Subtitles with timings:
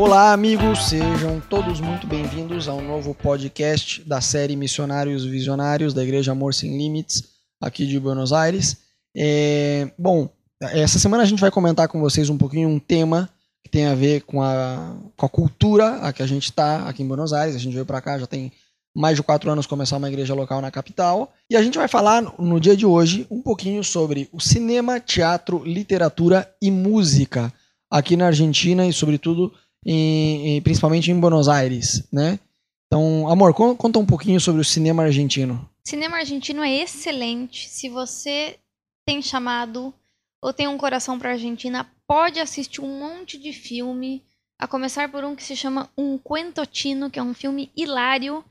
[0.00, 6.32] Olá, amigos, sejam todos muito bem-vindos ao novo podcast da série Missionários Visionários da Igreja
[6.32, 7.22] Amor Sem Limites,
[7.60, 8.78] aqui de Buenos Aires.
[9.14, 13.28] É, bom, essa semana a gente vai comentar com vocês um pouquinho um tema
[13.62, 17.02] que tem a ver com a, com a cultura a que a gente está aqui
[17.02, 17.54] em Buenos Aires.
[17.54, 18.50] A gente veio para cá já tem
[18.96, 21.30] mais de quatro anos começar uma igreja local na capital.
[21.50, 25.62] E a gente vai falar no dia de hoje um pouquinho sobre o cinema, teatro,
[25.62, 27.52] literatura e música
[27.90, 29.52] aqui na Argentina e, sobretudo,
[29.84, 32.38] em, em, principalmente em Buenos Aires, né?
[32.86, 35.68] Então, amor, conta um pouquinho sobre o cinema argentino.
[35.84, 37.68] Cinema argentino é excelente.
[37.68, 38.58] Se você
[39.06, 39.94] tem chamado
[40.42, 44.24] ou tem um coração para Argentina, pode assistir um monte de filme,
[44.58, 48.44] a começar por um que se chama Um Quentotino, que é um filme hilário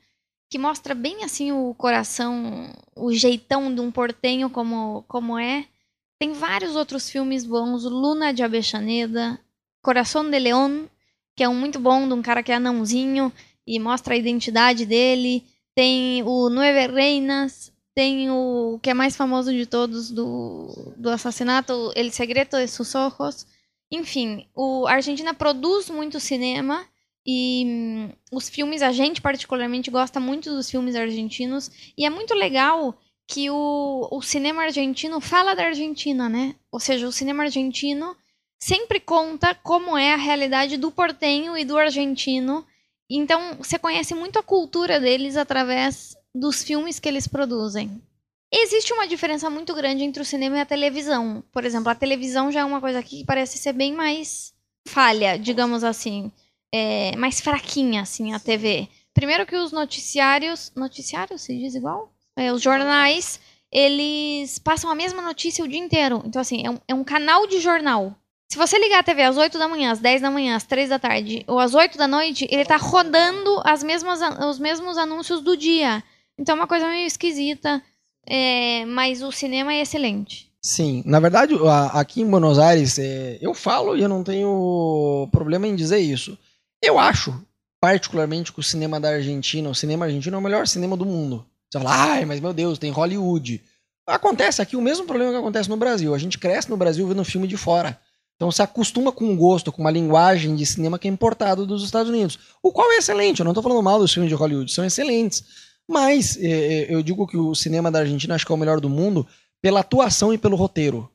[0.50, 5.66] que mostra bem assim o coração, o jeitão de um portenho como, como é.
[6.18, 9.40] Tem vários outros filmes bons, Luna de Abechaneda,
[9.82, 10.88] Coração de León,
[11.40, 13.32] que é um muito bom de um cara que é anãozinho
[13.66, 15.46] e mostra a identidade dele.
[15.74, 21.94] Tem o Nueve Reinas, tem o que é mais famoso de todos do, do assassinato,
[21.96, 23.48] El Segredo de Sus Ojos.
[23.90, 26.86] Enfim, o, a Argentina produz muito cinema
[27.26, 31.72] e hum, os filmes, a gente particularmente gosta muito dos filmes argentinos.
[31.98, 36.56] E é muito legal que o, o cinema argentino fala da Argentina, né?
[36.70, 38.14] Ou seja, o cinema argentino
[38.60, 42.66] sempre conta como é a realidade do portenho e do argentino.
[43.10, 48.02] Então, você conhece muito a cultura deles através dos filmes que eles produzem.
[48.52, 51.44] Existe uma diferença muito grande entre o cinema e a televisão.
[51.52, 54.54] Por exemplo, a televisão já é uma coisa que parece ser bem mais
[54.88, 56.32] falha, digamos assim
[56.72, 58.88] é, mais fraquinha, assim, a TV.
[59.14, 60.72] Primeiro que os noticiários.
[60.76, 62.12] Noticiários se diz igual?
[62.36, 63.40] É, os jornais,
[63.72, 66.22] eles passam a mesma notícia o dia inteiro.
[66.26, 68.16] Então, assim, é um, é um canal de jornal.
[68.52, 70.90] Se você ligar a TV às 8 da manhã, às 10 da manhã, às 3
[70.90, 75.42] da tarde ou às 8 da noite, ele tá rodando as mesmas, os mesmos anúncios
[75.42, 76.04] do dia.
[76.36, 77.80] Então é uma coisa meio esquisita,
[78.26, 80.52] é, mas o cinema é excelente.
[80.64, 81.54] Sim, na verdade,
[81.94, 86.36] aqui em Buenos Aires, é, eu falo e eu não tenho problema em dizer isso.
[86.82, 87.40] Eu acho,
[87.80, 91.46] particularmente, que o cinema da Argentina, o cinema argentino é o melhor cinema do mundo.
[91.72, 93.62] Você fala, ai, mas meu Deus, tem Hollywood.
[94.08, 96.16] Acontece aqui o mesmo problema que acontece no Brasil.
[96.16, 98.00] A gente cresce no Brasil vendo filme de fora.
[98.40, 101.84] Então se acostuma com um gosto, com uma linguagem de cinema que é importado dos
[101.84, 102.40] Estados Unidos.
[102.64, 105.44] O qual é excelente, eu não estou falando mal dos filmes de Hollywood, são excelentes.
[105.86, 108.80] Mas é, é, eu digo que o cinema da Argentina acho que é o melhor
[108.80, 109.28] do mundo
[109.62, 111.10] pela atuação e pelo roteiro.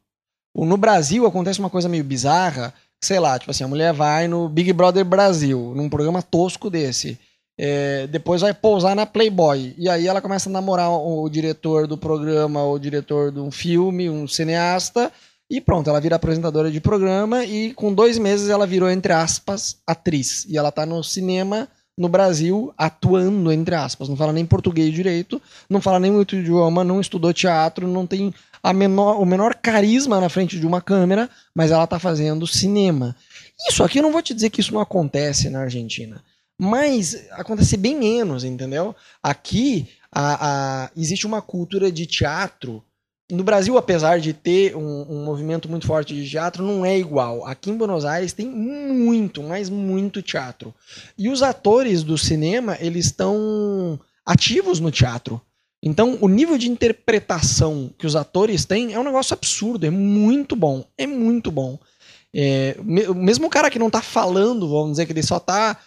[0.55, 4.47] No Brasil acontece uma coisa meio bizarra, sei lá, tipo assim, a mulher vai no
[4.47, 7.19] Big Brother Brasil, num programa tosco desse.
[7.59, 9.75] É, depois vai pousar na Playboy.
[9.79, 13.51] E aí ela começa a namorar o, o diretor do programa, o diretor de um
[13.51, 15.11] filme, um cineasta.
[15.50, 19.77] E pronto, ela vira apresentadora de programa e com dois meses ela virou, entre aspas,
[19.87, 20.47] atriz.
[20.49, 24.09] E ela tá no cinema no Brasil atuando, entre aspas.
[24.09, 28.34] Não fala nem português direito, não fala nem muito idioma, não estudou teatro, não tem
[28.62, 33.15] a menor, o menor carisma na frente de uma câmera, mas ela está fazendo cinema.
[33.69, 36.22] Isso aqui eu não vou te dizer que isso não acontece na Argentina,
[36.59, 38.97] mas acontece bem menos, entendeu?
[39.22, 42.82] Aqui a, a, existe uma cultura de teatro.
[43.31, 47.47] No Brasil, apesar de ter um, um, movimento muito forte de teatro, não é igual.
[47.47, 50.75] Aqui em Buenos Aires tem muito, mas muito teatro.
[51.17, 55.41] E os atores do cinema, eles estão ativos no teatro.
[55.83, 60.55] Então, o nível de interpretação que os atores têm é um negócio absurdo, é muito
[60.55, 61.79] bom, é muito bom.
[62.35, 65.79] É, mesmo o cara que não está falando, vamos dizer que ele só está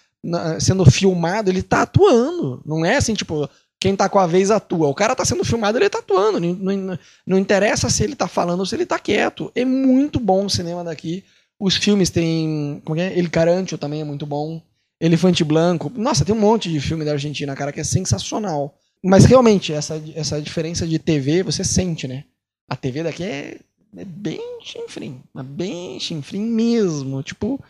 [0.59, 2.61] sendo filmado, ele está atuando.
[2.65, 4.87] Não é assim, tipo, quem está com a vez atua.
[4.87, 6.39] O cara está sendo filmado, ele está atuando.
[6.39, 9.51] Não, não, não, interessa se ele está falando ou se ele está quieto.
[9.55, 11.23] É muito bom o cinema daqui.
[11.59, 12.81] Os filmes têm.
[12.83, 13.17] Como é?
[13.17, 14.61] El Carancho também é muito bom.
[14.99, 15.91] Elefante Blanco.
[15.95, 18.75] Nossa, tem um monte de filme da Argentina, cara, que é sensacional.
[19.03, 22.23] Mas realmente, essa, essa diferença de TV você sente, né?
[22.67, 23.59] A TV daqui é,
[23.95, 25.21] é bem chinfrim.
[25.37, 27.21] É bem chinfrim mesmo.
[27.21, 27.63] Tipo,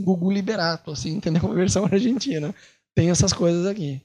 [0.00, 1.44] Gugu Liberato, assim, entendeu?
[1.44, 2.52] Uma versão argentina.
[2.94, 4.00] Tem essas coisas aqui.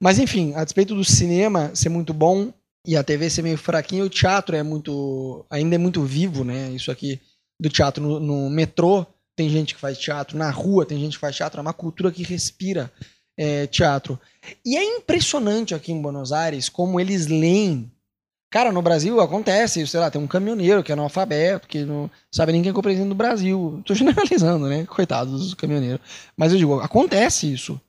[0.00, 2.52] Mas enfim, a despeito do cinema ser muito bom
[2.86, 5.44] e a TV ser meio fraquinha, o teatro é muito.
[5.50, 6.70] ainda é muito vivo, né?
[6.70, 7.20] Isso aqui
[7.60, 9.04] do teatro no, no metrô
[9.36, 12.10] tem gente que faz teatro, na rua tem gente que faz teatro, é uma cultura
[12.10, 12.90] que respira
[13.38, 14.18] é, teatro.
[14.64, 17.90] E é impressionante aqui em Buenos Aires como eles leem.
[18.50, 22.50] Cara, no Brasil acontece, sei lá, tem um caminhoneiro que é analfabeto, que não sabe
[22.50, 23.80] nem quem é o presidente do Brasil.
[23.84, 24.86] Tô generalizando, né?
[24.86, 26.00] Coitados dos caminhoneiros.
[26.36, 27.80] Mas eu digo, acontece isso.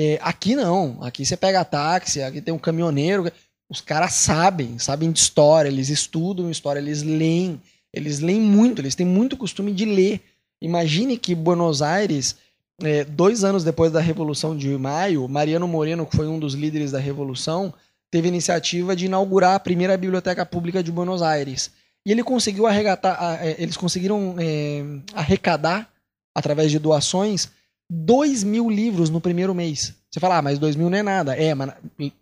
[0.00, 0.96] É, aqui não.
[1.02, 3.32] Aqui você pega táxi, aqui tem um caminhoneiro.
[3.68, 7.60] Os caras sabem, sabem de história, eles estudam história, eles leem.
[7.92, 10.20] Eles leem muito, eles têm muito costume de ler.
[10.62, 12.36] Imagine que Buenos Aires
[12.80, 16.92] é, dois anos depois da Revolução de Maio, Mariano Moreno, que foi um dos líderes
[16.92, 17.74] da Revolução,
[18.08, 21.72] teve a iniciativa de inaugurar a primeira biblioteca pública de Buenos Aires.
[22.06, 25.90] E ele conseguiu arregatar, é, eles conseguiram é, arrecadar,
[26.32, 27.48] através de doações,
[27.90, 29.94] 2 mil livros no primeiro mês.
[30.10, 31.36] Você fala, ah, mas 2 mil não é nada.
[31.36, 31.72] É, mas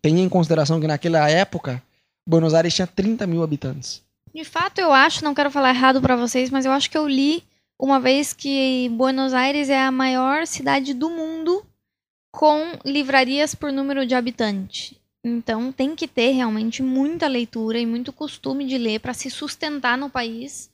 [0.01, 1.83] tenha em consideração que naquela época,
[2.29, 4.03] Buenos Aires tinha 30 mil habitantes.
[4.35, 7.09] De fato, eu acho, não quero falar errado para vocês, mas eu acho que eu
[7.09, 7.43] li
[7.79, 11.65] uma vez que Buenos Aires é a maior cidade do mundo
[12.33, 15.01] com livrarias por número de habitante.
[15.25, 19.97] Então tem que ter realmente muita leitura e muito costume de ler para se sustentar
[19.99, 20.71] no país.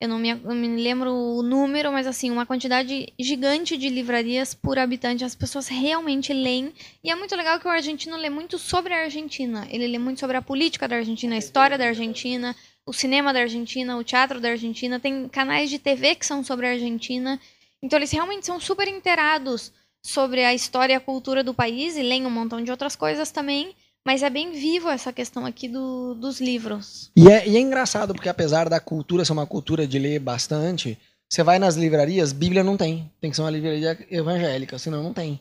[0.00, 4.54] Eu não me, eu me, lembro o número, mas assim, uma quantidade gigante de livrarias
[4.54, 5.24] por habitante.
[5.24, 6.72] As pessoas realmente leem.
[7.02, 9.66] E é muito legal que o argentino lê muito sobre a Argentina.
[9.68, 12.54] Ele lê muito sobre a política da Argentina, a história da Argentina,
[12.86, 15.00] o cinema da Argentina, o teatro da Argentina.
[15.00, 17.40] Tem canais de TV que são sobre a Argentina.
[17.82, 22.02] Então eles realmente são super inteirados sobre a história e a cultura do país e
[22.02, 23.74] leem um montão de outras coisas também.
[24.08, 27.10] Mas é bem vivo essa questão aqui do, dos livros.
[27.14, 30.98] E é, e é engraçado, porque apesar da cultura ser uma cultura de ler bastante,
[31.28, 33.12] você vai nas livrarias, Bíblia não tem.
[33.20, 35.38] Tem que ser uma livraria evangélica, senão não tem.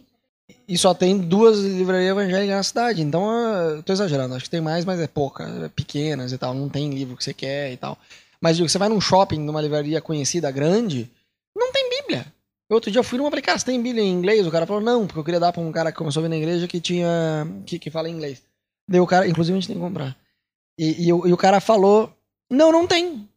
[0.67, 3.01] E só tem duas livrarias evangélicas na cidade.
[3.01, 3.31] Então,
[3.69, 4.35] eu tô exagerando.
[4.35, 5.45] Acho que tem mais, mas é pouca.
[5.63, 6.53] É pequenas e tal.
[6.53, 7.97] Não tem livro que você quer e tal.
[8.41, 11.09] Mas digo, você vai num shopping, numa livraria conhecida, grande,
[11.55, 12.25] não tem Bíblia.
[12.69, 14.45] Outro dia eu fui numa falei, cara, você tem Bíblia em inglês?
[14.45, 16.29] O cara falou, não, porque eu queria dar pra um cara que começou a vir
[16.29, 17.47] na igreja que tinha.
[17.65, 18.41] que, que fala inglês.
[18.87, 20.15] Daí o cara, inclusive a gente tem que comprar.
[20.79, 22.11] E, e, e, o cara falou:
[22.49, 23.27] Não, não tem.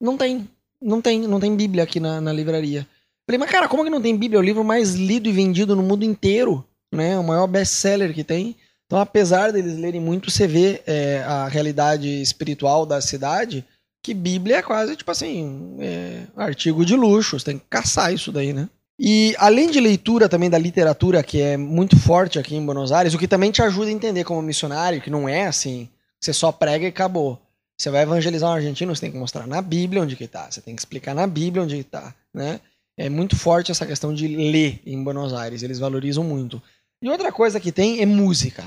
[0.00, 0.48] Não tem.
[0.80, 2.86] Não tem, não tem Bíblia aqui na, na livraria.
[3.26, 4.38] Falei, mas cara, como que não tem Bíblia?
[4.38, 7.18] É o livro mais lido e vendido no mundo inteiro, né?
[7.18, 8.54] O maior best-seller que tem.
[8.86, 13.64] Então, apesar deles lerem muito, você vê é, a realidade espiritual da cidade,
[14.02, 17.38] que Bíblia é quase, tipo assim, é, artigo de luxo.
[17.38, 18.68] Você tem que caçar isso daí, né?
[18.98, 23.12] E além de leitura também da literatura, que é muito forte aqui em Buenos Aires,
[23.12, 25.88] o que também te ajuda a entender como missionário, que não é assim,
[26.20, 27.40] você só prega e acabou.
[27.76, 30.60] Você vai evangelizar um argentino, você tem que mostrar na Bíblia onde que tá, você
[30.60, 32.60] tem que explicar na Bíblia onde que tá, né?
[32.96, 36.62] É muito forte essa questão de ler em Buenos Aires, eles valorizam muito.
[37.02, 38.64] E outra coisa que tem é música.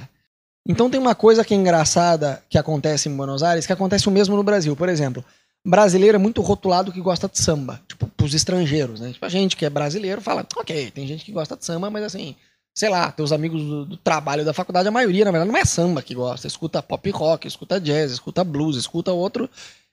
[0.68, 4.12] Então tem uma coisa que é engraçada que acontece em Buenos Aires, que acontece o
[4.12, 4.75] mesmo no Brasil.
[4.75, 5.23] Por exemplo,
[5.68, 9.12] brasileiro é muito rotulado que gosta de samba, tipo, pros estrangeiros, né?
[9.12, 12.06] Tipo, a gente que é brasileiro fala, ok, tem gente que gosta de samba, mas
[12.06, 12.36] assim,
[12.74, 15.66] sei lá, teus amigos do, do, trabalho da faculdade, a maioria, na verdade, não é
[15.66, 19.50] samba que gosta, escuta pop rock, escuta jazz, escuta blues, escuta outro,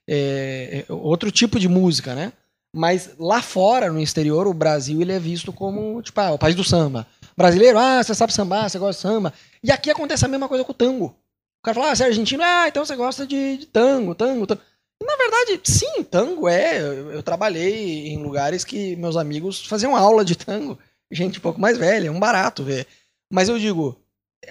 [0.08, 2.32] é, é, outro tipo de música, né?
[2.72, 6.54] Mas lá fora, no exterior, o Brasil ele é visto como, tipo, ah, o país
[6.54, 7.06] do samba.
[7.36, 9.32] Brasileiro, ah, você sabe sambar, você gosta de samba.
[9.62, 11.06] E aqui acontece a mesma coisa com o tango.
[11.06, 14.46] O cara fala, ah, você é argentino, ah, então você gosta de, de tango, tango,
[14.46, 14.60] tango.
[15.04, 16.80] Na verdade, sim, tango é.
[16.80, 20.78] Eu, eu, trabalhei em lugares que meus amigos faziam aula de tango.
[21.10, 22.86] Gente um pouco mais velha, é um barato ver.
[23.30, 23.96] Mas eu digo,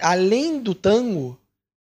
[0.00, 1.38] além do tango,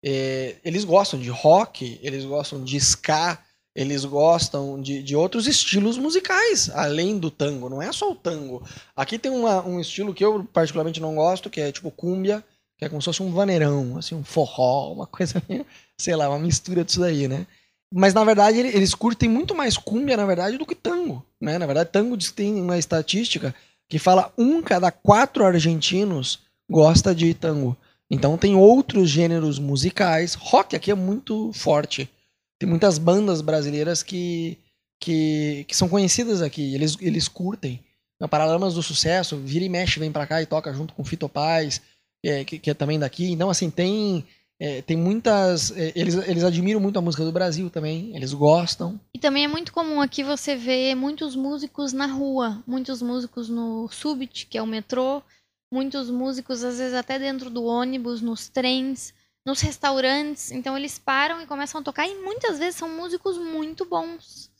[0.03, 3.39] é, eles gostam de rock, eles gostam de ska,
[3.75, 7.69] eles gostam de, de outros estilos musicais, além do tango.
[7.69, 8.63] Não é só o tango.
[8.95, 12.43] Aqui tem uma, um estilo que eu particularmente não gosto, que é tipo cúmbia,
[12.77, 15.41] que é como se fosse um vaneirão, assim, um forró, uma coisa,
[15.97, 17.47] sei lá, uma mistura disso daí, né?
[17.93, 21.25] Mas na verdade eles curtem muito mais cumbia, na verdade, do que tango.
[21.39, 21.57] Né?
[21.57, 23.54] Na verdade, tango tem uma estatística
[23.89, 26.39] que fala um cada quatro argentinos
[26.69, 27.75] gosta de tango.
[28.09, 30.33] Então tem outros gêneros musicais.
[30.35, 32.09] Rock aqui é muito forte.
[32.57, 34.57] Tem muitas bandas brasileiras que,
[34.99, 36.73] que, que são conhecidas aqui.
[36.73, 37.81] Eles, eles curtem.
[38.19, 41.27] Na Paralamas do Sucesso, vira e mexe, vem pra cá e toca junto com Fito
[41.27, 41.81] Paz,
[42.23, 43.31] é, que, que é também daqui.
[43.31, 44.23] Então, assim, tem
[44.63, 45.75] é, tem muitas.
[45.75, 48.99] É, eles, eles admiram muito a música do Brasil também, eles gostam.
[49.11, 53.89] E também é muito comum aqui você ver muitos músicos na rua, muitos músicos no
[53.89, 55.23] Subit, que é o metrô,
[55.73, 60.51] muitos músicos, às vezes até dentro do ônibus, nos trens, nos restaurantes.
[60.51, 64.51] Então eles param e começam a tocar, e muitas vezes são músicos muito bons.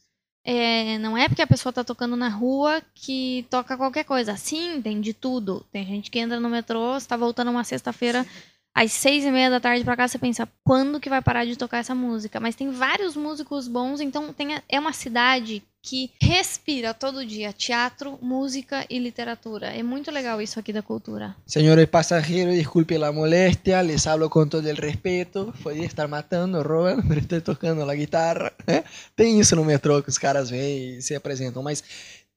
[0.43, 4.36] É, não é porque a pessoa está tocando na rua que toca qualquer coisa.
[4.36, 5.63] Sim, tem de tudo.
[5.72, 8.25] Tem gente que entra no metrô, está voltando uma sexta-feira
[8.74, 11.56] às seis e meia da tarde pra cá, você pensa, quando que vai parar de
[11.56, 12.40] tocar essa música?
[12.40, 18.18] Mas tem vários músicos bons, então tem, é uma cidade que respira todo dia teatro,
[18.22, 19.68] música e literatura.
[19.68, 21.36] É muito legal isso aqui da cultura.
[21.46, 25.51] Senhores passageiros, desculpe a moléstia, les hablo com todo o respeito.
[25.63, 28.54] Podia estar matando, roubando, mas estou tocando a guitarra.
[28.68, 28.84] Né?
[29.16, 31.84] Tem isso no metrô que os caras vêm e se apresentam, mas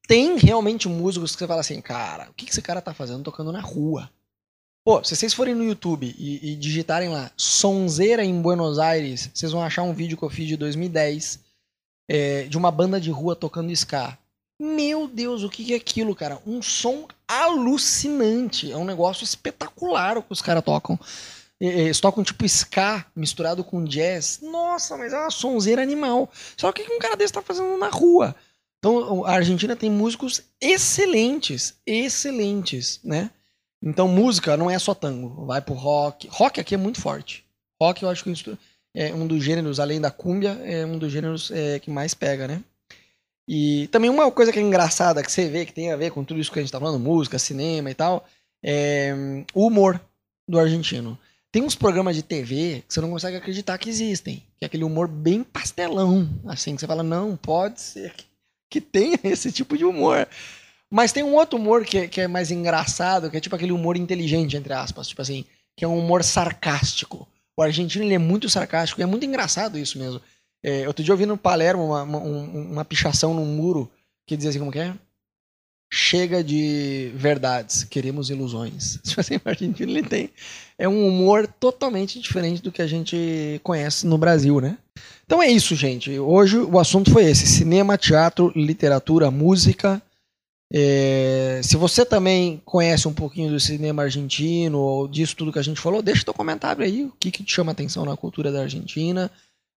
[0.08, 3.52] tem realmente músicos que você fala assim, cara, o que esse cara tá fazendo tocando
[3.52, 4.10] na rua?
[4.84, 9.50] Pô, se vocês forem no YouTube e, e, digitarem lá Sonzeira em Buenos Aires, vocês
[9.50, 11.40] vão achar um vídeo que eu fiz de 2010
[12.06, 14.18] é, de uma banda de rua tocando ska.
[14.60, 16.38] Meu Deus, o que é aquilo, cara?
[16.46, 18.70] Um som alucinante.
[18.70, 21.00] É um negócio espetacular o que os caras tocam.
[21.58, 24.40] Eles tocam tipo ska misturado com jazz.
[24.42, 26.30] Nossa, mas é uma sonzeira animal.
[26.58, 28.36] Só que o que um cara desse tá fazendo na rua?
[28.78, 33.30] Então, a Argentina tem músicos excelentes, excelentes, né?
[33.84, 36.26] Então, música não é só tango, vai pro rock.
[36.30, 37.44] Rock aqui é muito forte.
[37.80, 38.58] Rock eu acho que
[38.94, 42.48] é um dos gêneros, além da cúmbia, é um dos gêneros é, que mais pega,
[42.48, 42.62] né?
[43.46, 46.24] E também uma coisa que é engraçada, que você vê que tem a ver com
[46.24, 48.24] tudo isso que a gente tá falando, música, cinema e tal,
[48.64, 49.12] é
[49.52, 50.00] o humor
[50.48, 51.18] do argentino.
[51.52, 54.84] Tem uns programas de TV que você não consegue acreditar que existem, que é aquele
[54.84, 58.24] humor bem pastelão, assim, que você fala, não, pode ser que,
[58.70, 60.26] que tenha esse tipo de humor.
[60.94, 63.96] Mas tem um outro humor que, que é mais engraçado, que é tipo aquele humor
[63.96, 65.44] inteligente, entre aspas, tipo assim,
[65.76, 67.26] que é um humor sarcástico.
[67.56, 70.20] O argentino ele é muito sarcástico, e é muito engraçado isso mesmo.
[70.62, 73.90] É, outro dia eu vi no Palermo uma, uma, uma pichação num muro
[74.24, 74.94] que dizia assim, como que é?
[75.92, 79.00] Chega de verdades, queremos ilusões.
[79.02, 80.30] Tipo assim, o argentino ele tem.
[80.78, 84.78] É um humor totalmente diferente do que a gente conhece no Brasil, né?
[85.26, 86.16] Então é isso, gente.
[86.20, 90.00] Hoje o assunto foi esse: cinema, teatro, literatura, música.
[90.76, 95.62] É, se você também conhece um pouquinho do cinema argentino ou disso tudo que a
[95.62, 97.04] gente falou, deixa teu comentário aí.
[97.04, 99.30] O que, que te chama atenção na cultura da Argentina?